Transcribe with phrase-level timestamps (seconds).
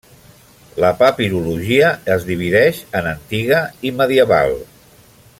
[0.83, 3.59] La papirologia es divideix en antiga
[3.91, 4.57] i medieval.